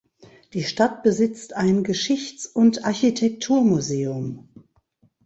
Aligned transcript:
Die 0.53 0.63
Stadt 0.63 1.03
besitzt 1.03 1.53
ein 1.55 1.83
"Geschichts- 1.83 2.47
und 2.47 2.85
Architekturmuseum". 2.85 4.49